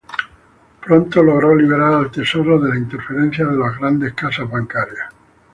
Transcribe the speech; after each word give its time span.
Pronto 0.83 1.21
logró 1.21 1.53
liberar 1.55 1.93
al 1.93 2.09
tesoro 2.09 2.59
de 2.59 2.69
la 2.69 2.75
interferencia 2.75 3.45
de 3.45 3.55
las 3.55 3.77
grandes 3.77 4.15
casas 4.15 4.49
bancarias. 4.49 5.13